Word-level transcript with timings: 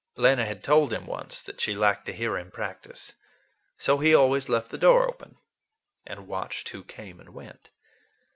Lena 0.15 0.45
had 0.47 0.63
told 0.63 0.91
him 0.91 1.05
once 1.05 1.43
that 1.43 1.61
she 1.61 1.75
liked 1.75 2.07
to 2.07 2.11
hear 2.11 2.35
him 2.35 2.49
practice, 2.49 3.13
so 3.77 3.99
he 3.99 4.15
always 4.15 4.49
left 4.49 4.71
his 4.71 4.79
door 4.79 5.07
open, 5.07 5.37
and 6.07 6.25
watched 6.27 6.69
who 6.69 6.83
came 6.83 7.19
and 7.19 7.29
went. 7.35 7.69